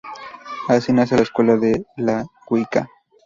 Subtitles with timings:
[0.67, 2.89] Así nace la Escuela de la Wicca.